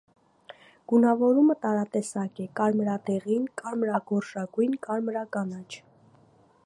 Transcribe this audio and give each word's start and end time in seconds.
Գունավորումը 0.93 1.55
տարատեսակ 1.65 2.41
է 2.45 2.47
(կարմրադեղին, 2.61 3.45
կարմրագորշագույն, 3.63 4.75
կարմրականաչ)։ 4.89 5.67